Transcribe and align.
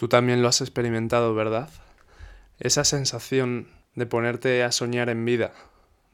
Tú 0.00 0.08
también 0.08 0.40
lo 0.40 0.48
has 0.48 0.62
experimentado, 0.62 1.34
¿verdad? 1.34 1.68
Esa 2.58 2.84
sensación 2.84 3.68
de 3.94 4.06
ponerte 4.06 4.62
a 4.62 4.72
soñar 4.72 5.10
en 5.10 5.26
vida, 5.26 5.52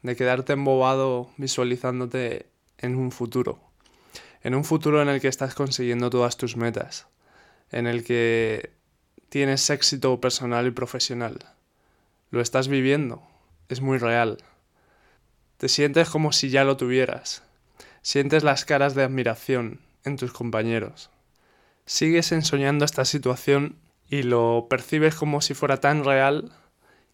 de 0.03 0.17
quedarte 0.17 0.55
embobado 0.55 1.31
visualizándote 1.37 2.47
en 2.79 2.97
un 2.97 3.13
futuro, 3.13 3.61
en 4.43 4.57
un 4.57 4.65
futuro 4.65 5.03
en 5.03 5.09
el 5.09 5.21
que 5.21 5.29
estás 5.29 5.55
consiguiendo 5.55 6.11
todas 6.11 6.37
tus 6.37 6.57
metas, 6.57 7.07
en 7.71 7.87
el 7.87 8.03
que 8.03 8.73
tienes 9.29 9.71
éxito 9.71 10.21
personal 10.21 10.67
y 10.67 10.73
profesional. 10.73 11.39
Lo 12.33 12.41
estás 12.41 12.67
viviendo, 12.67 13.23
es 13.69 13.83
muy 13.83 13.99
real. 13.99 14.39
Te 15.59 15.69
sientes 15.69 16.11
como 16.11 16.33
si 16.33 16.51
ya 16.51 16.65
lo 16.65 16.77
tuvieras. 16.77 17.45
Sientes 18.03 18.43
las 18.43 18.65
caras 18.65 18.97
de 18.97 19.05
admiración 19.05 19.79
en 20.03 20.17
tus 20.17 20.33
compañeros. 20.33 21.09
Sigues 21.87 22.33
ensoñando 22.33 22.85
esta 22.85 23.05
situación 23.05 23.79
y 24.09 24.25
lo 24.25 24.67
percibes 24.69 25.15
como 25.15 25.41
si 25.41 25.55
fuera 25.55 25.79
tan 25.79 26.05
real 26.05 26.53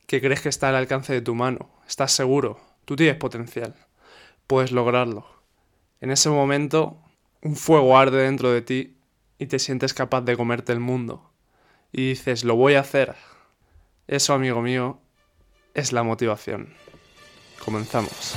que 0.06 0.20
crees 0.20 0.40
que 0.40 0.48
está 0.48 0.70
al 0.70 0.76
alcance 0.76 1.12
de 1.12 1.20
tu 1.20 1.34
mano. 1.34 1.70
Estás 1.86 2.12
seguro, 2.12 2.58
tú 2.86 2.96
tienes 2.96 3.16
potencial, 3.16 3.74
puedes 4.46 4.72
lograrlo. 4.72 5.26
En 6.00 6.10
ese 6.10 6.30
momento, 6.30 6.98
un 7.42 7.54
fuego 7.54 7.98
arde 7.98 8.22
dentro 8.22 8.50
de 8.50 8.62
ti 8.62 8.96
y 9.38 9.46
te 9.46 9.58
sientes 9.58 9.92
capaz 9.92 10.22
de 10.22 10.36
comerte 10.36 10.72
el 10.72 10.80
mundo. 10.80 11.30
Y 11.92 12.08
dices, 12.08 12.42
lo 12.42 12.56
voy 12.56 12.74
a 12.74 12.80
hacer. 12.80 13.14
Eso, 14.08 14.32
amigo 14.32 14.62
mío, 14.62 15.00
es 15.74 15.92
la 15.92 16.02
motivación. 16.02 16.74
Comenzamos. 17.62 18.34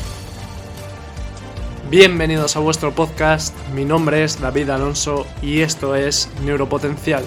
Bienvenidos 1.89 2.55
a 2.55 2.61
vuestro 2.61 2.95
podcast, 2.95 3.55
mi 3.75 3.85
nombre 3.85 4.23
es 4.23 4.41
David 4.41 4.71
Alonso 4.71 5.27
y 5.43 5.61
esto 5.61 5.95
es 5.95 6.31
Neuropotencial, 6.43 7.23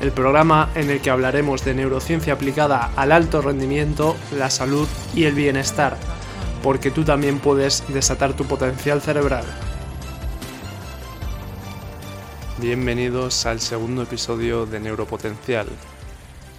el 0.00 0.12
programa 0.12 0.70
en 0.76 0.90
el 0.90 1.00
que 1.00 1.10
hablaremos 1.10 1.64
de 1.64 1.74
neurociencia 1.74 2.34
aplicada 2.34 2.92
al 2.94 3.10
alto 3.10 3.42
rendimiento, 3.42 4.14
la 4.38 4.48
salud 4.48 4.86
y 5.12 5.24
el 5.24 5.34
bienestar, 5.34 5.96
porque 6.62 6.92
tú 6.92 7.02
también 7.02 7.40
puedes 7.40 7.82
desatar 7.92 8.34
tu 8.34 8.44
potencial 8.44 9.00
cerebral. 9.00 9.44
Bienvenidos 12.58 13.44
al 13.44 13.58
segundo 13.58 14.04
episodio 14.04 14.66
de 14.66 14.78
Neuropotencial. 14.78 15.66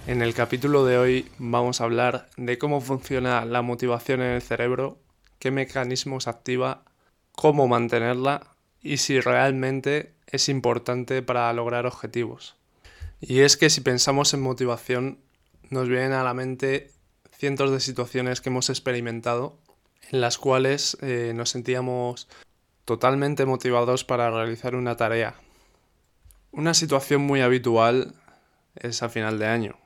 En 0.06 0.20
el 0.20 0.34
capítulo 0.34 0.84
de 0.84 0.98
hoy 0.98 1.28
vamos 1.38 1.80
a 1.80 1.84
hablar 1.84 2.28
de 2.36 2.58
cómo 2.58 2.82
funciona 2.82 3.46
la 3.46 3.62
motivación 3.62 4.20
en 4.20 4.32
el 4.32 4.42
cerebro, 4.42 4.98
qué 5.38 5.50
mecanismos 5.50 6.28
activa 6.28 6.82
cómo 7.34 7.68
mantenerla 7.68 8.46
y 8.80 8.98
si 8.98 9.20
realmente 9.20 10.14
es 10.26 10.48
importante 10.48 11.22
para 11.22 11.52
lograr 11.52 11.86
objetivos. 11.86 12.56
Y 13.20 13.40
es 13.40 13.56
que 13.56 13.70
si 13.70 13.80
pensamos 13.80 14.34
en 14.34 14.42
motivación, 14.42 15.18
nos 15.70 15.88
vienen 15.88 16.12
a 16.12 16.24
la 16.24 16.34
mente 16.34 16.90
cientos 17.30 17.70
de 17.70 17.80
situaciones 17.80 18.40
que 18.40 18.48
hemos 18.50 18.68
experimentado 18.70 19.56
en 20.10 20.20
las 20.20 20.38
cuales 20.38 20.96
eh, 21.00 21.32
nos 21.34 21.50
sentíamos 21.50 22.28
totalmente 22.84 23.46
motivados 23.46 24.04
para 24.04 24.30
realizar 24.30 24.74
una 24.74 24.96
tarea. 24.96 25.34
Una 26.50 26.74
situación 26.74 27.22
muy 27.22 27.40
habitual 27.40 28.14
es 28.74 29.02
a 29.02 29.08
final 29.08 29.38
de 29.38 29.46
año. 29.46 29.76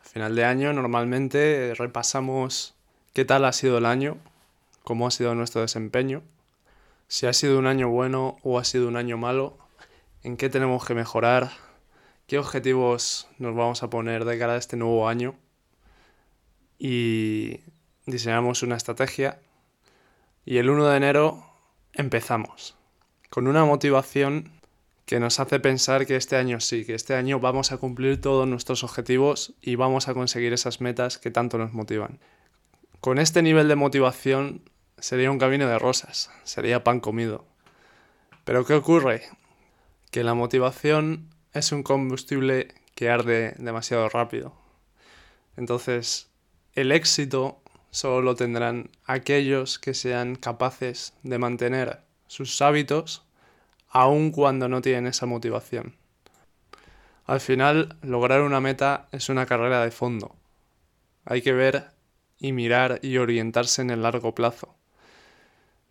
A 0.00 0.04
final 0.04 0.34
de 0.34 0.44
año 0.44 0.72
normalmente 0.72 1.72
repasamos 1.76 2.74
qué 3.12 3.24
tal 3.24 3.44
ha 3.44 3.52
sido 3.52 3.78
el 3.78 3.86
año, 3.86 4.18
cómo 4.82 5.06
ha 5.06 5.10
sido 5.10 5.34
nuestro 5.34 5.60
desempeño 5.60 6.22
si 7.08 7.26
ha 7.26 7.32
sido 7.32 7.58
un 7.58 7.66
año 7.66 7.88
bueno 7.88 8.36
o 8.42 8.58
ha 8.58 8.64
sido 8.64 8.88
un 8.88 8.96
año 8.96 9.16
malo, 9.16 9.58
en 10.22 10.36
qué 10.36 10.48
tenemos 10.48 10.84
que 10.84 10.94
mejorar, 10.94 11.50
qué 12.26 12.38
objetivos 12.38 13.28
nos 13.38 13.54
vamos 13.54 13.82
a 13.82 13.90
poner 13.90 14.24
de 14.24 14.38
cara 14.38 14.54
a 14.54 14.58
este 14.58 14.76
nuevo 14.76 15.08
año 15.08 15.36
y 16.78 17.60
diseñamos 18.06 18.62
una 18.62 18.76
estrategia 18.76 19.40
y 20.44 20.58
el 20.58 20.68
1 20.68 20.86
de 20.88 20.96
enero 20.96 21.46
empezamos 21.92 22.76
con 23.30 23.46
una 23.46 23.64
motivación 23.64 24.52
que 25.04 25.20
nos 25.20 25.38
hace 25.38 25.60
pensar 25.60 26.04
que 26.04 26.16
este 26.16 26.36
año 26.36 26.58
sí, 26.58 26.84
que 26.84 26.94
este 26.94 27.14
año 27.14 27.38
vamos 27.38 27.70
a 27.70 27.78
cumplir 27.78 28.20
todos 28.20 28.46
nuestros 28.48 28.82
objetivos 28.82 29.54
y 29.60 29.76
vamos 29.76 30.08
a 30.08 30.14
conseguir 30.14 30.52
esas 30.52 30.80
metas 30.80 31.18
que 31.18 31.30
tanto 31.30 31.58
nos 31.58 31.72
motivan. 31.72 32.18
Con 33.00 33.18
este 33.18 33.40
nivel 33.42 33.68
de 33.68 33.76
motivación 33.76 34.62
sería 34.98 35.30
un 35.30 35.38
camino 35.38 35.66
de 35.66 35.78
rosas, 35.78 36.30
sería 36.44 36.84
pan 36.84 37.00
comido. 37.00 37.44
Pero 38.44 38.64
¿qué 38.64 38.74
ocurre? 38.74 39.22
Que 40.10 40.24
la 40.24 40.34
motivación 40.34 41.28
es 41.52 41.72
un 41.72 41.82
combustible 41.82 42.74
que 42.94 43.10
arde 43.10 43.54
demasiado 43.58 44.08
rápido. 44.08 44.54
Entonces, 45.56 46.28
el 46.74 46.92
éxito 46.92 47.60
solo 47.90 48.22
lo 48.22 48.34
tendrán 48.34 48.90
aquellos 49.04 49.78
que 49.78 49.94
sean 49.94 50.36
capaces 50.36 51.14
de 51.22 51.38
mantener 51.38 52.00
sus 52.26 52.60
hábitos 52.60 53.24
aun 53.88 54.30
cuando 54.30 54.68
no 54.68 54.82
tienen 54.82 55.06
esa 55.06 55.26
motivación. 55.26 55.96
Al 57.24 57.40
final, 57.40 57.96
lograr 58.02 58.42
una 58.42 58.60
meta 58.60 59.08
es 59.10 59.28
una 59.28 59.46
carrera 59.46 59.82
de 59.82 59.90
fondo. 59.90 60.36
Hay 61.24 61.42
que 61.42 61.52
ver 61.52 61.90
y 62.38 62.52
mirar 62.52 63.00
y 63.02 63.16
orientarse 63.16 63.82
en 63.82 63.90
el 63.90 64.02
largo 64.02 64.34
plazo. 64.34 64.75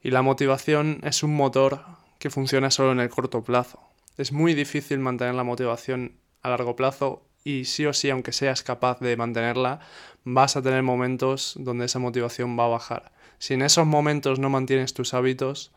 Y 0.05 0.11
la 0.11 0.21
motivación 0.21 0.99
es 1.01 1.23
un 1.23 1.35
motor 1.35 1.81
que 2.19 2.29
funciona 2.29 2.69
solo 2.69 2.91
en 2.91 2.99
el 2.99 3.09
corto 3.09 3.43
plazo. 3.43 3.79
Es 4.17 4.31
muy 4.31 4.53
difícil 4.53 4.99
mantener 4.99 5.33
la 5.33 5.43
motivación 5.43 6.19
a 6.43 6.49
largo 6.49 6.75
plazo 6.75 7.25
y 7.43 7.65
sí 7.65 7.87
o 7.87 7.91
sí, 7.91 8.11
aunque 8.11 8.31
seas 8.31 8.61
capaz 8.61 8.99
de 8.99 9.17
mantenerla, 9.17 9.79
vas 10.23 10.57
a 10.57 10.61
tener 10.61 10.83
momentos 10.83 11.55
donde 11.57 11.85
esa 11.85 11.97
motivación 11.97 12.55
va 12.55 12.65
a 12.65 12.67
bajar. 12.67 13.13
Si 13.39 13.55
en 13.55 13.63
esos 13.63 13.87
momentos 13.87 14.37
no 14.37 14.51
mantienes 14.51 14.93
tus 14.93 15.15
hábitos, 15.15 15.71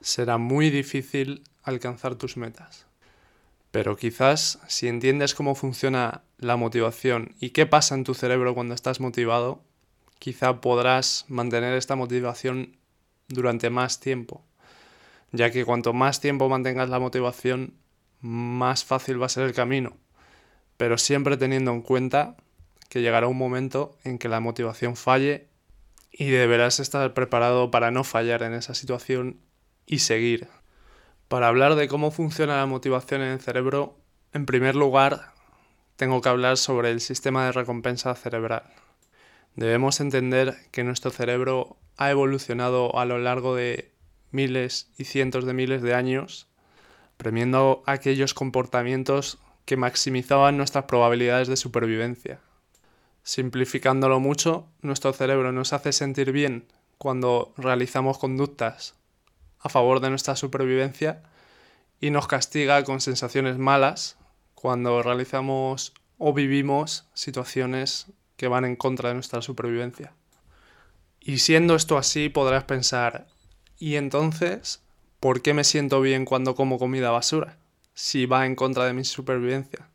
será 0.00 0.38
muy 0.38 0.70
difícil 0.70 1.44
alcanzar 1.62 2.14
tus 2.14 2.38
metas. 2.38 2.86
Pero 3.70 3.98
quizás 3.98 4.60
si 4.66 4.88
entiendes 4.88 5.34
cómo 5.34 5.54
funciona 5.54 6.22
la 6.38 6.56
motivación 6.56 7.34
y 7.38 7.50
qué 7.50 7.66
pasa 7.66 7.94
en 7.94 8.04
tu 8.04 8.14
cerebro 8.14 8.54
cuando 8.54 8.74
estás 8.74 9.00
motivado, 9.00 9.60
quizá 10.18 10.62
podrás 10.62 11.26
mantener 11.28 11.74
esta 11.74 11.96
motivación 11.96 12.78
durante 13.28 13.70
más 13.70 14.00
tiempo, 14.00 14.44
ya 15.32 15.50
que 15.50 15.64
cuanto 15.64 15.92
más 15.92 16.20
tiempo 16.20 16.48
mantengas 16.48 16.88
la 16.88 16.98
motivación, 16.98 17.74
más 18.20 18.84
fácil 18.84 19.20
va 19.20 19.26
a 19.26 19.30
ser 19.30 19.44
el 19.44 19.52
camino, 19.52 19.96
pero 20.76 20.98
siempre 20.98 21.36
teniendo 21.36 21.72
en 21.72 21.82
cuenta 21.82 22.36
que 22.88 23.02
llegará 23.02 23.26
un 23.26 23.36
momento 23.36 23.98
en 24.04 24.18
que 24.18 24.28
la 24.28 24.40
motivación 24.40 24.96
falle 24.96 25.48
y 26.10 26.26
deberás 26.26 26.80
estar 26.80 27.12
preparado 27.12 27.70
para 27.70 27.90
no 27.90 28.04
fallar 28.04 28.42
en 28.42 28.54
esa 28.54 28.74
situación 28.74 29.40
y 29.86 29.98
seguir. 29.98 30.48
Para 31.28 31.48
hablar 31.48 31.74
de 31.74 31.88
cómo 31.88 32.10
funciona 32.10 32.58
la 32.58 32.66
motivación 32.66 33.22
en 33.22 33.32
el 33.32 33.40
cerebro, 33.40 33.98
en 34.32 34.46
primer 34.46 34.76
lugar, 34.76 35.32
tengo 35.96 36.20
que 36.20 36.28
hablar 36.28 36.56
sobre 36.56 36.90
el 36.90 37.00
sistema 37.00 37.46
de 37.46 37.52
recompensa 37.52 38.14
cerebral. 38.14 38.64
Debemos 39.56 40.00
entender 40.00 40.56
que 40.70 40.84
nuestro 40.84 41.10
cerebro 41.10 41.76
ha 41.96 42.10
evolucionado 42.10 42.98
a 42.98 43.04
lo 43.04 43.18
largo 43.18 43.54
de 43.54 43.92
miles 44.30 44.90
y 44.98 45.04
cientos 45.04 45.44
de 45.44 45.54
miles 45.54 45.82
de 45.82 45.94
años, 45.94 46.48
premiando 47.16 47.82
aquellos 47.86 48.34
comportamientos 48.34 49.38
que 49.64 49.76
maximizaban 49.76 50.56
nuestras 50.56 50.84
probabilidades 50.84 51.48
de 51.48 51.56
supervivencia. 51.56 52.40
Simplificándolo 53.22 54.20
mucho, 54.20 54.66
nuestro 54.82 55.12
cerebro 55.12 55.52
nos 55.52 55.72
hace 55.72 55.92
sentir 55.92 56.32
bien 56.32 56.66
cuando 56.98 57.54
realizamos 57.56 58.18
conductas 58.18 58.94
a 59.60 59.68
favor 59.68 60.00
de 60.00 60.10
nuestra 60.10 60.36
supervivencia 60.36 61.22
y 62.00 62.10
nos 62.10 62.26
castiga 62.26 62.84
con 62.84 63.00
sensaciones 63.00 63.56
malas 63.56 64.18
cuando 64.54 65.02
realizamos 65.02 65.94
o 66.18 66.34
vivimos 66.34 67.08
situaciones 67.14 68.06
que 68.36 68.48
van 68.48 68.64
en 68.64 68.76
contra 68.76 69.08
de 69.08 69.14
nuestra 69.14 69.40
supervivencia. 69.40 70.12
Y 71.26 71.38
siendo 71.38 71.74
esto 71.74 71.96
así, 71.96 72.28
podrás 72.28 72.64
pensar, 72.64 73.26
¿y 73.78 73.94
entonces 73.94 74.82
por 75.20 75.40
qué 75.40 75.54
me 75.54 75.64
siento 75.64 76.02
bien 76.02 76.26
cuando 76.26 76.54
como 76.54 76.78
comida 76.78 77.10
basura? 77.10 77.56
Si 77.94 78.26
va 78.26 78.44
en 78.44 78.54
contra 78.54 78.84
de 78.84 78.92
mi 78.92 79.04
supervivencia. 79.04 79.88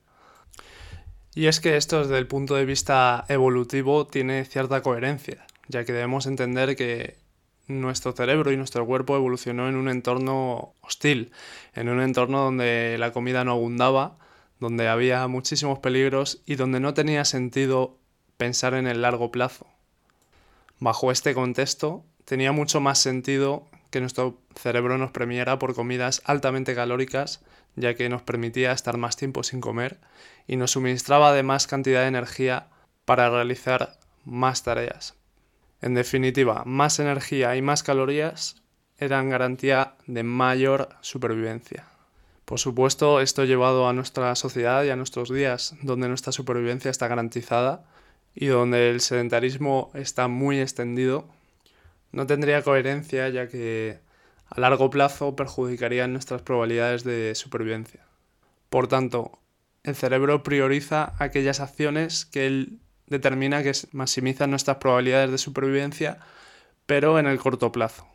Y 1.36 1.46
es 1.46 1.60
que 1.60 1.78
esto 1.78 2.02
desde 2.02 2.18
el 2.18 2.26
punto 2.26 2.56
de 2.56 2.66
vista 2.66 3.26
evolutivo 3.30 4.08
tiene 4.08 4.44
cierta 4.44 4.82
coherencia, 4.82 5.46
ya 5.68 5.86
que 5.86 5.94
debemos 5.94 6.26
entender 6.26 6.76
que 6.76 7.18
nuestro 7.68 8.14
cerebro 8.14 8.52
y 8.52 8.58
nuestro 8.58 8.88
cuerpo 8.88 9.16
evolucionó 9.16 9.70
en 9.70 9.76
un 9.76 9.88
entorno 9.88 10.74
hostil, 10.82 11.32
en 11.76 11.90
un 11.90 12.02
entorno 12.02 12.44
donde 12.44 12.98
la 12.98 13.12
comida 13.12 13.44
no 13.44 13.52
abundaba, 13.52 14.18
donde 14.60 14.88
había 14.88 15.28
muchísimos 15.28 15.78
peligros 15.78 16.42
y 16.48 16.56
donde 16.56 16.80
no 16.80 16.96
tenía 16.96 17.24
sentido 17.24 18.00
pensar 18.38 18.74
en 18.74 18.88
el 18.88 19.04
largo 19.04 19.30
plazo. 19.30 19.68
Bajo 20.80 21.12
este 21.12 21.34
contexto, 21.34 22.06
tenía 22.24 22.52
mucho 22.54 22.80
más 22.80 23.00
sentido 23.00 23.68
que 23.90 24.00
nuestro 24.00 24.38
cerebro 24.56 24.98
nos 24.98 25.12
premiara 25.12 25.60
por 25.60 25.76
comidas 25.76 26.22
altamente 26.26 26.74
calóricas, 26.74 27.42
ya 27.76 27.96
que 27.96 28.08
nos 28.08 28.22
permitía 28.22 28.72
estar 28.72 28.98
más 28.98 29.18
tiempo 29.18 29.44
sin 29.44 29.62
comer 29.62 30.00
y 30.48 30.56
nos 30.56 30.72
suministraba 30.72 31.30
además 31.30 31.68
cantidad 31.68 32.02
de 32.02 32.08
energía 32.08 32.68
para 33.06 33.30
realizar 33.30 33.98
más 34.24 34.64
tareas. 34.64 35.16
En 35.82 35.96
definitiva, 35.96 36.64
más 36.66 37.00
energía 37.00 37.56
y 37.56 37.62
más 37.62 37.84
calorías 37.84 38.62
eran 38.98 39.30
garantía 39.30 39.96
de 40.08 40.24
mayor 40.24 40.90
supervivencia. 41.02 41.88
Por 42.46 42.60
supuesto, 42.60 43.22
esto 43.22 43.46
llevado 43.46 43.88
a 43.88 43.94
nuestra 43.94 44.36
sociedad 44.36 44.84
y 44.84 44.90
a 44.90 44.96
nuestros 44.96 45.30
días, 45.30 45.76
donde 45.82 46.08
nuestra 46.10 46.32
supervivencia 46.32 46.92
está 46.92 47.08
garantizada 47.08 47.84
y 48.42 48.46
donde 48.46 48.90
el 48.90 49.02
sedentarismo 49.02 49.92
está 49.94 50.30
muy 50.30 50.62
extendido, 50.62 51.28
no 52.14 52.26
tendría 52.26 52.62
coherencia 52.62 53.28
ya 53.28 53.50
que 53.50 54.00
a 54.48 54.62
largo 54.62 54.90
plazo 54.90 55.36
perjudicaría 55.36 56.08
nuestras 56.08 56.42
probabilidades 56.42 57.04
de 57.04 57.36
supervivencia. 57.36 58.06
Por 58.70 58.88
tanto, 58.88 59.38
el 59.84 59.94
cerebro 59.94 60.42
prioriza 60.42 61.16
aquellas 61.20 61.60
acciones 61.60 62.24
que 62.26 62.48
él 62.48 62.80
determina 63.08 63.62
que 63.62 63.74
maximizan 63.92 64.52
nuestras 64.52 64.78
probabilidades 64.78 65.32
de 65.32 65.38
supervivencia, 65.38 66.20
pero 66.86 67.20
en 67.20 67.26
el 67.26 67.40
corto 67.40 67.74
plazo. 67.74 68.08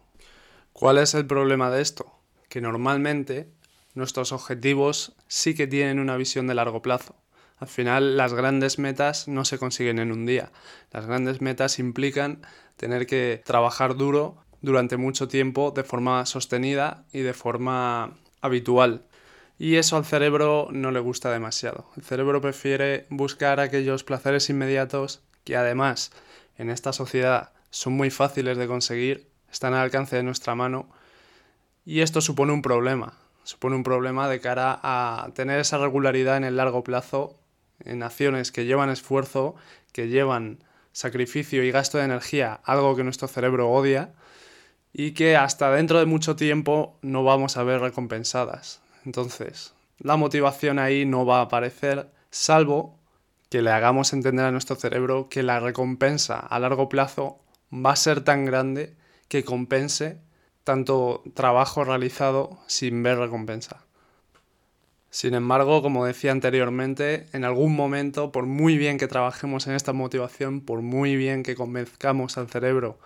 ¿Cuál 0.73 0.97
es 0.97 1.13
el 1.13 1.27
problema 1.27 1.71
de 1.71 1.83
esto? 1.83 2.19
Que 2.49 2.63
normalmente 2.63 3.51
nuestros 3.93 4.33
objetivos 4.33 5.17
sí 5.29 5.55
que 5.55 5.67
tienen 5.67 5.99
una 5.99 6.17
visión 6.17 6.47
de 6.47 6.55
largo 6.55 6.81
plazo. 6.81 7.15
Al 7.59 7.69
final 7.69 8.17
las 8.17 8.35
grandes 8.35 8.79
metas 8.79 9.29
no 9.29 9.45
se 9.45 9.59
consiguen 9.59 9.99
en 9.99 10.13
un 10.13 10.27
día. 10.27 10.51
Las 10.91 11.07
grandes 11.07 11.41
metas 11.41 11.79
implican 11.79 12.43
tener 12.77 13.07
que 13.07 13.43
trabajar 13.45 13.97
duro 13.97 14.37
durante 14.61 14.97
mucho 14.97 15.29
tiempo 15.29 15.71
de 15.71 15.85
forma 15.85 16.27
sostenida 16.27 17.05
y 17.13 17.21
de 17.21 17.35
forma 17.35 18.17
habitual. 18.41 19.07
Y 19.59 19.77
eso 19.77 19.97
al 19.97 20.05
cerebro 20.05 20.69
no 20.73 20.91
le 20.91 21.01
gusta 21.01 21.31
demasiado. 21.31 21.87
El 21.97 22.03
cerebro 22.03 22.41
prefiere 22.41 23.07
buscar 23.09 23.61
aquellos 23.61 24.03
placeres 24.03 24.51
inmediatos 24.51 25.23
que 25.45 25.57
además 25.57 26.11
en 26.59 26.71
esta 26.71 26.93
sociedad 26.93 27.53
son 27.71 27.93
muy 27.93 28.11
fáciles 28.11 28.57
de 28.57 28.67
conseguir, 28.67 29.29
están 29.51 29.75
al 29.75 29.81
alcance 29.81 30.17
de 30.17 30.23
nuestra 30.23 30.55
mano 30.55 30.89
y 31.85 32.01
esto 32.01 32.21
supone 32.21 32.53
un 32.53 32.63
problema. 32.63 33.19
Supone 33.45 33.77
un 33.77 33.85
problema 33.85 34.29
de 34.29 34.41
cara 34.41 34.81
a 34.83 35.29
tener 35.35 35.61
esa 35.61 35.79
regularidad 35.79 36.39
en 36.39 36.45
el 36.45 36.57
largo 36.57 36.83
plazo 36.83 37.39
en 37.85 38.03
acciones 38.03 38.53
que 38.53 38.65
llevan 38.65 38.91
esfuerzo, 38.91 39.55
que 39.93 40.09
llevan 40.09 40.65
sacrificio 40.93 41.65
y 41.65 41.71
gasto 41.71 41.99
de 41.99 42.05
energía, 42.05 42.61
algo 42.65 42.97
que 42.97 43.05
nuestro 43.05 43.29
cerebro 43.29 43.71
odia 43.71 44.13
y 44.93 45.13
que 45.13 45.37
hasta 45.37 45.71
dentro 45.73 45.99
de 45.99 46.07
mucho 46.07 46.37
tiempo 46.37 46.99
no 47.03 47.25
vamos 47.25 47.57
a 47.57 47.65
ver 47.65 47.81
recompensadas. 47.81 48.81
Entonces, 49.05 49.75
la 49.99 50.17
motivación 50.17 50.79
ahí 50.79 51.05
no 51.05 51.27
va 51.27 51.39
a 51.39 51.43
aparecer, 51.43 52.11
salvo 52.31 52.99
que 53.51 53.63
le 53.63 53.71
hagamos 53.71 54.13
entender 54.13 54.45
a 54.45 54.53
nuestro 54.53 54.77
cerebro 54.77 55.29
que 55.29 55.43
la 55.43 55.61
recompensa 55.61 56.39
a 56.39 56.59
largo 56.59 56.89
plazo 56.89 57.41
va 57.73 57.93
a 57.93 57.97
ser 57.97 58.23
tan 58.23 58.45
grande 58.45 58.97
que 59.29 59.45
compense 59.45 60.19
tanto 60.65 61.23
trabajo 61.35 61.85
realizado 61.85 62.59
sin 62.67 63.03
ver 63.03 63.19
recompensa. 63.19 63.85
Sin 65.15 65.35
embargo, 65.35 65.81
como 65.81 66.07
decía 66.07 66.33
anteriormente, 66.33 67.29
en 67.33 67.45
algún 67.45 67.77
momento, 67.77 68.33
por 68.33 68.47
muy 68.47 68.77
bien 68.77 68.99
que 68.99 69.07
trabajemos 69.07 69.69
en 69.69 69.75
esta 69.75 69.93
motivación, 69.93 70.61
por 70.61 70.83
muy 70.83 71.15
bien 71.15 71.45
que 71.45 71.55
convenzcamos 71.55 72.37
al 72.37 72.49
cerebro 72.49 72.99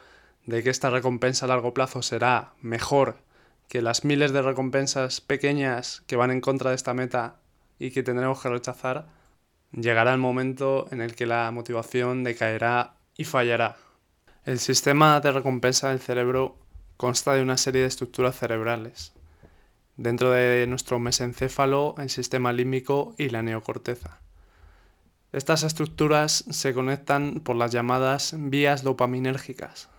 de 0.46 0.62
que 0.62 0.70
esta 0.70 0.88
recompensa 0.88 1.44
a 1.44 1.49
largo 1.50 1.75
plazo 1.75 2.00
será 2.00 2.55
mejor 2.62 3.19
que 3.69 3.82
las 3.82 4.06
miles 4.06 4.32
de 4.32 4.40
recompensas 4.40 5.20
pequeñas 5.20 6.02
que 6.06 6.16
van 6.16 6.31
en 6.31 6.40
contra 6.40 6.70
de 6.70 6.76
esta 6.76 6.94
meta 6.94 7.40
y 7.78 7.90
que 7.90 8.02
tendremos 8.02 8.40
que 8.40 8.49
rechazar, 8.49 9.08
llegará 9.72 10.14
el 10.14 10.19
momento 10.19 10.87
en 10.90 11.02
el 11.02 11.14
que 11.14 11.26
la 11.26 11.50
motivación 11.50 12.25
decaerá 12.25 12.94
y 13.19 13.25
fallará. 13.25 13.76
El 14.46 14.61
sistema 14.61 15.20
de 15.20 15.31
recompensa 15.31 15.90
del 15.90 16.00
cerebro 16.00 16.56
consta 16.96 17.34
de 17.34 17.43
una 17.43 17.58
serie 17.58 17.82
de 17.82 17.88
estructuras 17.88 18.38
cerebrales. 18.38 19.12
Dentro 19.98 20.30
de 20.30 20.66
nuestro 20.66 20.98
mesencéfalo, 20.98 21.94
el 21.98 22.08
sistema 22.08 22.54
límbico 22.54 23.14
y 23.18 23.28
la 23.28 23.42
neocorteza. 23.42 24.20
Estas 25.32 25.62
estructuras 25.62 26.46
se 26.48 26.72
conectan 26.72 27.40
por 27.40 27.56
las 27.56 27.72
llamadas 27.72 28.34
vías 28.38 28.82
dopaminérgicas, 28.82 29.90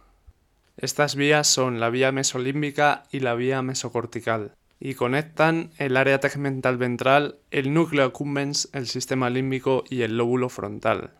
estas 0.81 1.17
vías 1.17 1.45
son 1.45 1.81
la 1.81 1.89
vía 1.89 2.13
mesolímbica 2.13 3.03
y 3.11 3.19
la 3.19 3.35
vía 3.35 3.61
mesocortical 3.61 4.53
y 4.79 4.93
conectan 4.93 5.71
el 5.77 5.97
área 5.97 6.21
tegmental 6.21 6.77
ventral, 6.77 7.35
el 7.51 7.73
núcleo 7.73 8.05
accumbens, 8.05 8.69
el 8.71 8.87
sistema 8.87 9.29
límbico 9.29 9.83
y 9.89 10.03
el 10.03 10.15
lóbulo 10.15 10.47
frontal. 10.47 11.11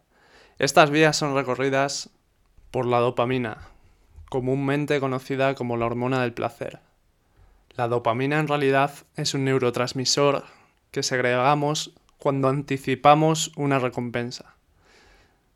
Estas 0.60 0.92
vías 0.92 1.18
son 1.18 1.36
recorridas 1.36 2.10
por 2.72 2.86
la 2.86 3.00
dopamina, 3.00 3.58
comúnmente 4.30 5.02
conocida 5.02 5.56
como 5.56 5.76
la 5.76 5.88
hormona 5.88 6.22
del 6.22 6.32
placer. 6.32 6.80
La 7.76 7.88
dopamina 7.88 8.40
en 8.40 8.48
realidad 8.48 8.92
es 9.16 9.34
un 9.34 9.46
neurotransmisor 9.46 10.44
que 10.92 11.04
segregamos 11.04 11.94
cuando 12.18 12.50
anticipamos 12.50 13.52
una 13.56 13.80
recompensa. 13.80 14.56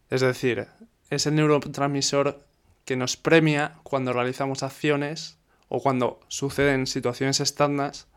Es 0.10 0.22
decir, 0.22 0.68
es 1.10 1.26
el 1.26 1.36
neurotransmisor 1.36 2.46
que 2.86 2.96
nos 2.96 3.18
premia 3.18 3.76
cuando 3.84 4.14
realizamos 4.14 4.64
acciones 4.64 5.38
o 5.70 5.82
cuando 5.82 6.20
suceden 6.28 6.88
situaciones 6.88 7.40
externas 7.40 8.08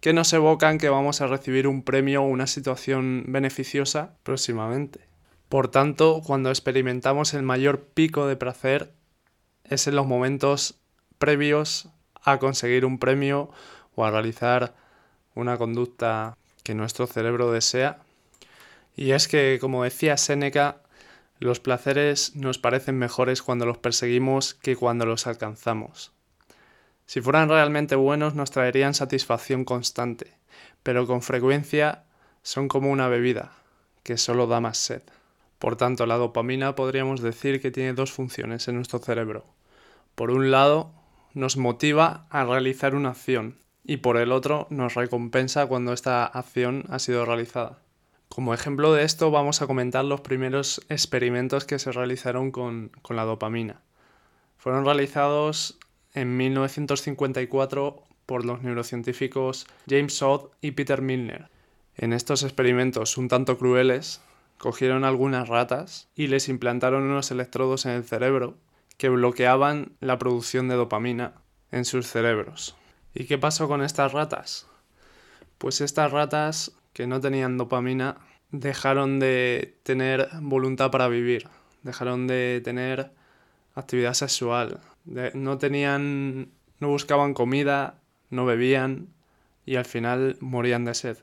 que 0.00 0.12
nos 0.12 0.32
evocan 0.32 0.78
que 0.78 0.88
vamos 0.88 1.20
a 1.20 1.26
recibir 1.26 1.66
un 1.66 1.82
premio 1.82 2.22
o 2.22 2.26
una 2.26 2.46
situación 2.46 3.24
beneficiosa 3.28 4.14
próximamente. 4.22 5.00
Por 5.48 5.68
tanto, 5.68 6.22
cuando 6.24 6.50
experimentamos 6.50 7.34
el 7.34 7.42
mayor 7.42 7.80
pico 7.80 8.26
de 8.26 8.36
placer 8.36 8.92
es 9.64 9.86
en 9.86 9.96
los 9.96 10.06
momentos 10.06 10.80
previos 11.18 11.88
a 12.22 12.38
conseguir 12.38 12.84
un 12.84 12.98
premio 12.98 13.50
o 13.94 14.04
a 14.04 14.10
realizar 14.10 14.74
una 15.34 15.56
conducta 15.56 16.36
que 16.62 16.74
nuestro 16.74 17.06
cerebro 17.06 17.52
desea. 17.52 17.98
Y 18.96 19.12
es 19.12 19.28
que, 19.28 19.58
como 19.60 19.84
decía 19.84 20.16
Séneca, 20.16 20.82
los 21.38 21.60
placeres 21.60 22.34
nos 22.34 22.58
parecen 22.58 22.98
mejores 22.98 23.42
cuando 23.42 23.64
los 23.64 23.78
perseguimos 23.78 24.54
que 24.54 24.76
cuando 24.76 25.06
los 25.06 25.26
alcanzamos. 25.26 26.12
Si 27.06 27.20
fueran 27.20 27.48
realmente 27.48 27.94
buenos 27.94 28.34
nos 28.34 28.50
traerían 28.50 28.92
satisfacción 28.92 29.64
constante, 29.64 30.34
pero 30.82 31.06
con 31.06 31.22
frecuencia 31.22 32.04
son 32.42 32.68
como 32.68 32.90
una 32.90 33.08
bebida, 33.08 33.52
que 34.02 34.18
solo 34.18 34.46
da 34.46 34.60
más 34.60 34.78
sed. 34.78 35.02
Por 35.58 35.76
tanto, 35.76 36.06
la 36.06 36.16
dopamina 36.16 36.74
podríamos 36.74 37.20
decir 37.20 37.62
que 37.62 37.70
tiene 37.70 37.92
dos 37.94 38.12
funciones 38.12 38.68
en 38.68 38.76
nuestro 38.76 38.98
cerebro. 38.98 39.46
Por 40.14 40.30
un 40.30 40.50
lado, 40.50 40.92
nos 41.38 41.56
motiva 41.56 42.26
a 42.30 42.44
realizar 42.44 42.96
una 42.96 43.10
acción 43.10 43.58
y 43.84 43.98
por 43.98 44.16
el 44.16 44.32
otro 44.32 44.66
nos 44.70 44.94
recompensa 44.94 45.66
cuando 45.66 45.92
esta 45.92 46.26
acción 46.26 46.82
ha 46.88 46.98
sido 46.98 47.24
realizada. 47.24 47.78
Como 48.28 48.54
ejemplo 48.54 48.92
de 48.92 49.04
esto 49.04 49.30
vamos 49.30 49.62
a 49.62 49.68
comentar 49.68 50.04
los 50.04 50.20
primeros 50.20 50.84
experimentos 50.88 51.64
que 51.64 51.78
se 51.78 51.92
realizaron 51.92 52.50
con, 52.50 52.90
la 53.08 53.22
dopamina. 53.22 53.82
Fueron 54.56 54.84
realizados 54.84 55.78
en 56.12 56.36
1954 56.36 58.02
por 58.26 58.44
los 58.44 58.62
neurocientíficos 58.62 59.68
James 59.88 60.14
Sod 60.14 60.50
y 60.60 60.72
Peter 60.72 61.02
Milner. 61.02 61.50
En 61.96 62.12
estos 62.12 62.42
experimentos 62.42 63.16
un 63.16 63.28
tanto 63.28 63.58
crueles, 63.58 64.20
cogieron 64.58 65.04
algunas 65.04 65.48
ratas 65.48 66.08
y 66.16 66.26
les 66.26 66.48
implantaron 66.48 67.04
unos 67.04 67.30
electrodos 67.30 67.86
en 67.86 67.92
el 67.92 68.02
cerebro 68.02 68.56
que 68.98 69.08
bloqueaban 69.08 69.92
la 70.00 70.18
producción 70.18 70.68
de 70.68 70.74
dopamina 70.74 71.32
en 71.70 71.86
sus 71.86 72.06
cerebros. 72.06 72.76
¿Y 73.14 73.24
qué 73.24 73.38
pasó 73.38 73.68
con 73.68 73.82
estas 73.82 74.12
ratas? 74.12 74.66
Pues 75.56 75.80
estas 75.80 76.12
ratas 76.12 76.72
que 76.92 77.06
no 77.06 77.20
tenían 77.20 77.56
dopamina 77.56 78.18
dejaron 78.50 79.20
de 79.20 79.78
tener 79.84 80.28
voluntad 80.40 80.90
para 80.90 81.08
vivir, 81.08 81.48
dejaron 81.82 82.26
de 82.26 82.60
tener 82.62 83.12
actividad 83.74 84.14
sexual, 84.14 84.80
no 85.34 85.58
tenían, 85.58 86.50
no 86.80 86.88
buscaban 86.88 87.34
comida, 87.34 88.00
no 88.30 88.44
bebían 88.44 89.08
y 89.64 89.76
al 89.76 89.84
final 89.84 90.36
morían 90.40 90.84
de 90.84 90.94
sed. 90.94 91.18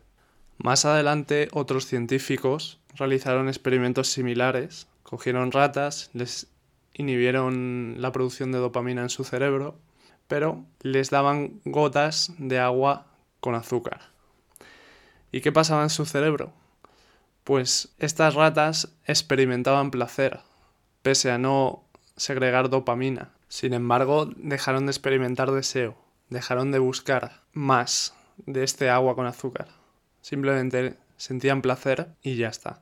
Más 0.58 0.86
adelante 0.86 1.50
otros 1.51 1.86
científicos 1.86 2.79
realizaron 2.96 3.50
experimentos 3.50 4.08
similares, 4.08 4.88
cogieron 5.03 5.51
ratas, 5.51 6.10
les 6.13 6.48
inhibieron 6.96 7.96
la 8.00 8.12
producción 8.12 8.52
de 8.52 8.60
dopamina 8.60 9.02
en 9.02 9.10
su 9.10 9.24
cerebro, 9.24 9.78
pero 10.28 10.66
les 10.82 11.10
daban 11.10 11.60
gotas 11.66 12.34
de 12.38 12.60
agua 12.60 13.08
con 13.42 13.54
azúcar. 13.54 14.02
¿Y 15.32 15.42
qué 15.42 15.52
pasaba 15.52 15.84
en 15.84 15.90
su 15.90 16.06
cerebro? 16.06 16.54
Pues 17.44 17.94
estas 18.00 18.34
ratas 18.34 18.96
experimentaban 19.06 19.92
placer, 19.92 20.40
pese 21.02 21.32
a 21.32 21.38
no 21.38 21.84
segregar 22.16 22.70
dopamina. 22.70 23.34
Sin 23.50 23.74
embargo, 23.74 24.28
dejaron 24.38 24.86
de 24.86 24.92
experimentar 24.92 25.52
deseo, 25.52 25.98
dejaron 26.30 26.72
de 26.72 26.80
buscar 26.80 27.44
más 27.52 28.16
de 28.38 28.64
este 28.64 28.90
agua 28.90 29.16
con 29.16 29.28
azúcar. 29.28 29.68
Simplemente 30.22 30.98
sentían 31.18 31.62
placer 31.62 32.16
y 32.24 32.38
ya 32.38 32.48
está. 32.48 32.82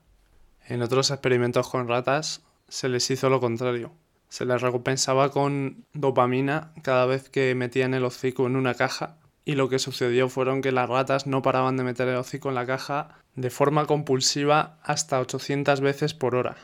En 0.66 0.82
otros 0.82 1.12
experimentos 1.12 1.68
con 1.68 1.88
ratas 1.88 2.42
se 2.70 2.88
les 2.88 3.10
hizo 3.12 3.30
lo 3.30 3.42
contrario. 3.42 3.92
Se 4.34 4.46
les 4.46 4.64
recompensaba 4.64 5.30
con 5.30 5.86
dopamina 5.94 6.72
cada 6.82 7.06
vez 7.06 7.30
que 7.30 7.54
metían 7.54 7.94
el 7.94 8.04
hocico 8.04 8.48
en 8.48 8.56
una 8.56 8.74
caja 8.74 9.18
y 9.46 9.54
lo 9.54 9.70
que 9.70 9.78
sucedió 9.78 10.28
fueron 10.28 10.64
que 10.64 10.72
las 10.72 10.90
ratas 10.90 11.28
no 11.28 11.44
paraban 11.44 11.78
de 11.78 11.84
meter 11.84 12.08
el 12.08 12.16
hocico 12.16 12.50
en 12.50 12.56
la 12.56 12.66
caja 12.66 13.20
de 13.36 13.52
forma 13.52 13.86
compulsiva 13.86 14.80
hasta 14.82 15.20
800 15.20 15.82
veces 15.82 16.16
por 16.16 16.34
hora. 16.34 16.58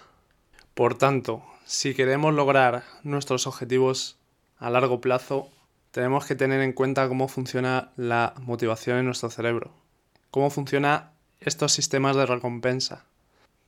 Por 0.74 0.98
tanto, 0.98 1.44
si 1.64 1.94
queremos 1.94 2.34
lograr 2.34 2.86
nuestros 3.04 3.46
objetivos 3.46 4.18
a 4.58 4.72
largo 4.72 5.00
plazo, 5.00 5.52
tenemos 5.92 6.26
que 6.26 6.34
tener 6.34 6.62
en 6.62 6.74
cuenta 6.74 7.08
cómo 7.08 7.28
funciona 7.28 7.92
la 7.96 8.34
motivación 8.42 8.98
en 8.98 9.06
nuestro 9.06 9.30
cerebro, 9.30 9.76
cómo 10.32 10.50
funcionan 10.50 11.12
estos 11.40 11.72
sistemas 11.72 12.16
de 12.16 12.26
recompensa. 12.26 13.06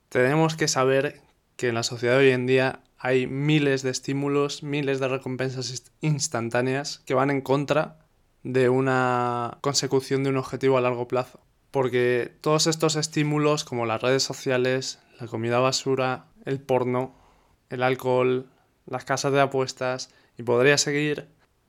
Tenemos 0.08 0.56
que 0.56 0.66
saber 0.66 1.20
que 1.56 1.68
en 1.68 1.76
la 1.76 1.84
sociedad 1.84 2.18
de 2.18 2.24
hoy 2.24 2.30
en 2.32 2.46
día 2.46 2.80
hay 3.04 3.26
miles 3.26 3.82
de 3.82 3.90
estímulos, 3.90 4.62
miles 4.62 5.00
de 5.00 5.08
recompensas 5.08 5.92
instantáneas 6.00 7.02
que 7.04 7.14
van 7.14 7.30
en 7.30 7.40
contra 7.40 7.98
de 8.44 8.68
una 8.68 9.58
consecución 9.60 10.22
de 10.22 10.30
un 10.30 10.36
objetivo 10.36 10.78
a 10.78 10.82
largo 10.82 11.08
plazo. 11.08 11.40
Porque 11.72 12.32
todos 12.40 12.68
estos 12.68 12.94
estímulos 12.94 13.64
como 13.64 13.86
las 13.86 14.02
redes 14.02 14.22
sociales, 14.22 15.00
la 15.18 15.26
comida 15.26 15.58
basura, 15.58 16.26
el 16.44 16.60
porno, 16.60 17.12
el 17.70 17.82
alcohol, 17.82 18.46
las 18.86 19.04
casas 19.04 19.32
de 19.32 19.40
apuestas 19.40 20.14
y 20.38 20.44
podría 20.44 20.78
seguir, 20.78 21.26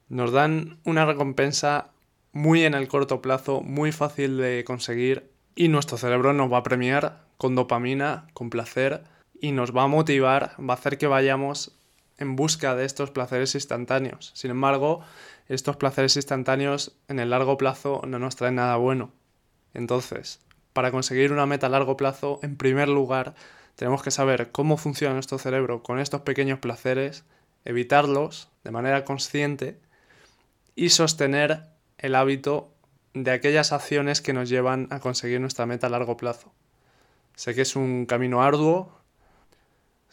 nos 0.09 0.31
dan 0.33 0.77
una 0.85 1.03
recompensa 1.03 1.89
muy 2.31 2.63
en 2.63 2.75
el 2.75 2.87
corto 2.87 3.23
plazo, 3.23 3.61
muy 3.61 3.91
fácil 3.91 4.37
de 4.37 4.63
conseguir 4.67 5.31
y 5.55 5.67
nuestro 5.67 5.97
cerebro 5.97 6.31
nos 6.33 6.53
va 6.53 6.57
a 6.59 6.63
premiar 6.63 7.25
con 7.37 7.55
dopamina, 7.55 8.27
con 8.35 8.51
placer 8.51 9.03
y 9.43 9.51
nos 9.51 9.75
va 9.75 9.83
a 9.83 9.87
motivar, 9.87 10.55
va 10.57 10.73
a 10.73 10.77
hacer 10.77 10.97
que 10.97 11.05
vayamos 11.05 11.75
en 12.17 12.37
busca 12.37 12.75
de 12.75 12.85
estos 12.85 13.11
placeres 13.11 13.55
instantáneos. 13.55 14.31
Sin 14.35 14.51
embargo, 14.51 15.01
estos 15.49 15.75
placeres 15.75 16.15
instantáneos 16.15 16.95
en 17.09 17.19
el 17.19 17.31
largo 17.31 17.57
plazo 17.57 18.01
no 18.07 18.19
nos 18.19 18.37
traen 18.37 18.55
nada 18.55 18.77
bueno. 18.77 19.11
Entonces, 19.73 20.39
para 20.71 20.91
conseguir 20.91 21.33
una 21.33 21.45
meta 21.45 21.67
a 21.67 21.69
largo 21.69 21.97
plazo, 21.97 22.39
en 22.41 22.55
primer 22.55 22.87
lugar, 22.87 23.35
tenemos 23.75 24.01
que 24.01 24.11
saber 24.11 24.53
cómo 24.53 24.77
funciona 24.77 25.13
nuestro 25.13 25.37
cerebro 25.37 25.83
con 25.83 25.99
estos 25.99 26.21
pequeños 26.21 26.59
placeres, 26.59 27.25
evitarlos 27.65 28.47
de 28.63 28.71
manera 28.71 29.03
consciente 29.03 29.77
y 30.73 30.87
sostener 30.87 31.63
el 31.97 32.15
hábito 32.15 32.71
de 33.13 33.31
aquellas 33.31 33.73
acciones 33.73 34.21
que 34.21 34.31
nos 34.31 34.47
llevan 34.47 34.87
a 34.89 35.01
conseguir 35.01 35.41
nuestra 35.41 35.65
meta 35.65 35.87
a 35.87 35.89
largo 35.89 36.15
plazo. 36.15 36.53
Sé 37.35 37.53
que 37.53 37.63
es 37.63 37.75
un 37.75 38.05
camino 38.05 38.41
arduo, 38.41 39.02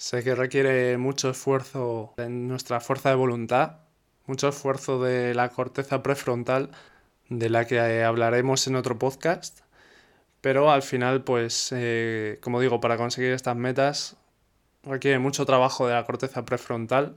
sé 0.00 0.24
que 0.24 0.34
requiere 0.34 0.96
mucho 0.96 1.28
esfuerzo 1.28 2.14
en 2.16 2.48
nuestra 2.48 2.80
fuerza 2.80 3.10
de 3.10 3.16
voluntad, 3.16 3.80
mucho 4.24 4.48
esfuerzo 4.48 5.02
de 5.02 5.34
la 5.34 5.50
corteza 5.50 6.02
prefrontal, 6.02 6.70
de 7.28 7.50
la 7.50 7.66
que 7.66 8.02
hablaremos 8.02 8.66
en 8.66 8.76
otro 8.76 8.98
podcast, 8.98 9.60
pero 10.40 10.70
al 10.70 10.80
final, 10.80 11.22
pues, 11.22 11.68
eh, 11.72 12.38
como 12.40 12.62
digo, 12.62 12.80
para 12.80 12.96
conseguir 12.96 13.32
estas 13.32 13.56
metas 13.56 14.16
requiere 14.84 15.18
mucho 15.18 15.44
trabajo 15.44 15.86
de 15.86 15.92
la 15.92 16.06
corteza 16.06 16.46
prefrontal. 16.46 17.16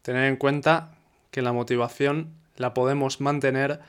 Tener 0.00 0.24
en 0.24 0.36
cuenta 0.36 0.96
que 1.30 1.42
la 1.42 1.52
motivación 1.52 2.32
la 2.56 2.72
podemos 2.72 3.20
mantener 3.20 3.80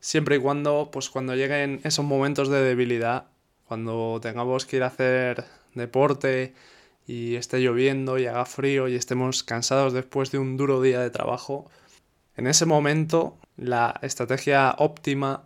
siempre 0.00 0.34
y 0.36 0.40
cuando, 0.40 0.90
pues, 0.92 1.10
cuando 1.10 1.36
lleguen 1.36 1.80
esos 1.84 2.04
momentos 2.04 2.48
de 2.48 2.60
debilidad, 2.60 3.26
cuando 3.68 4.18
tengamos 4.20 4.66
que 4.66 4.78
ir 4.78 4.82
a 4.82 4.88
hacer 4.88 5.44
deporte 5.76 6.54
y 7.08 7.36
esté 7.36 7.58
lloviendo 7.60 8.18
y 8.18 8.26
haga 8.26 8.44
frío 8.44 8.86
y 8.86 8.94
estemos 8.94 9.42
cansados 9.42 9.94
después 9.94 10.30
de 10.30 10.38
un 10.38 10.58
duro 10.58 10.82
día 10.82 11.00
de 11.00 11.08
trabajo, 11.08 11.68
en 12.36 12.46
ese 12.46 12.66
momento 12.66 13.38
la 13.56 13.98
estrategia 14.02 14.74
óptima 14.78 15.44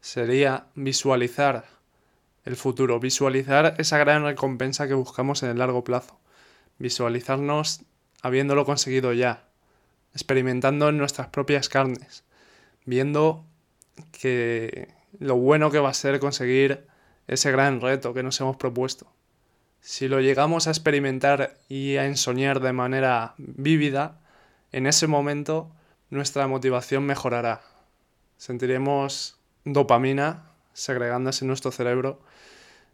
sería 0.00 0.64
visualizar 0.74 1.66
el 2.46 2.56
futuro, 2.56 2.98
visualizar 2.98 3.74
esa 3.76 3.98
gran 3.98 4.24
recompensa 4.24 4.88
que 4.88 4.94
buscamos 4.94 5.42
en 5.42 5.50
el 5.50 5.58
largo 5.58 5.84
plazo, 5.84 6.18
visualizarnos 6.78 7.82
habiéndolo 8.22 8.64
conseguido 8.64 9.12
ya, 9.12 9.44
experimentando 10.14 10.88
en 10.88 10.96
nuestras 10.96 11.28
propias 11.28 11.68
carnes, 11.68 12.24
viendo 12.86 13.44
que 14.18 14.94
lo 15.18 15.36
bueno 15.36 15.70
que 15.70 15.78
va 15.78 15.90
a 15.90 15.94
ser 15.94 16.20
conseguir 16.20 16.86
ese 17.28 17.52
gran 17.52 17.82
reto 17.82 18.14
que 18.14 18.22
nos 18.22 18.40
hemos 18.40 18.56
propuesto. 18.56 19.12
Si 19.88 20.08
lo 20.08 20.20
llegamos 20.20 20.66
a 20.66 20.70
experimentar 20.70 21.58
y 21.68 21.94
a 21.94 22.06
ensoñar 22.06 22.58
de 22.58 22.72
manera 22.72 23.34
vívida, 23.38 24.18
en 24.72 24.88
ese 24.88 25.06
momento 25.06 25.70
nuestra 26.10 26.48
motivación 26.48 27.06
mejorará. 27.06 27.60
Sentiremos 28.36 29.38
dopamina 29.64 30.50
segregándose 30.72 31.44
en 31.44 31.46
nuestro 31.46 31.70
cerebro 31.70 32.20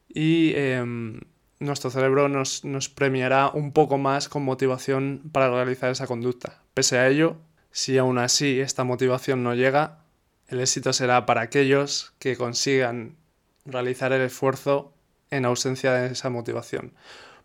y 0.07 0.53
em, 0.55 1.21
nuestro 1.61 1.89
cerebro 1.89 2.29
nos, 2.29 2.63
nos 2.63 2.91
premiará 2.91 3.49
un 3.49 3.73
poco 3.73 3.97
más 3.97 4.29
con 4.29 4.45
motivación 4.45 5.23
para 5.33 5.49
realizar 5.49 5.91
esa 5.91 6.07
conducta. 6.07 6.61
Pese 6.75 6.99
a 6.99 7.09
ello, 7.09 7.37
si 7.71 7.97
aún 7.97 8.19
así 8.19 8.61
esta 8.61 8.85
motivación 8.85 9.43
no 9.43 9.55
llega, 9.55 10.05
el 10.47 10.61
éxito 10.61 10.93
será 10.93 11.25
para 11.25 11.41
aquellos 11.41 12.13
que 12.19 12.37
consigan 12.37 13.17
realizar 13.65 14.13
el 14.13 14.21
esfuerzo 14.21 14.93
en 15.33 15.45
ausencia 15.45 15.93
de 15.93 16.13
esa 16.13 16.31
motivación. 16.31 16.93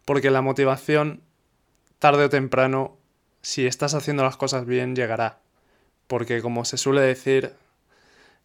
Porque 0.06 0.30
la 0.30 0.42
motivación, 0.42 1.22
tarde 1.98 2.26
o 2.26 2.30
temprano, 2.30 2.98
si 3.42 3.66
estás 3.66 3.96
haciendo 3.96 4.24
las 4.24 4.38
cosas 4.38 4.66
bien, 4.66 4.96
llegará. 4.96 5.40
Porque 6.06 6.42
como 6.42 6.66
se 6.66 6.78
suele 6.78 7.02
decir, 7.02 7.54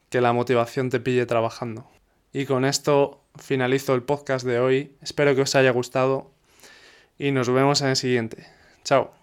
que 0.08 0.20
la 0.20 0.32
motivación 0.32 0.90
te 0.90 1.00
pille 1.00 1.26
trabajando. 1.26 1.90
Y 2.32 2.46
con 2.46 2.64
esto 2.64 3.20
finalizo 3.36 3.94
el 3.94 4.02
podcast 4.02 4.46
de 4.46 4.60
hoy. 4.60 4.96
Espero 5.02 5.34
que 5.34 5.42
os 5.42 5.54
haya 5.54 5.70
gustado 5.70 6.30
y 7.18 7.30
nos 7.32 7.48
vemos 7.50 7.80
en 7.82 7.88
el 7.88 7.96
siguiente. 7.96 8.46
Chao. 8.84 9.21